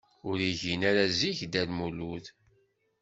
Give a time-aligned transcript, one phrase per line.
[0.29, 2.25] Ur igin ara zik Dda Lmulud.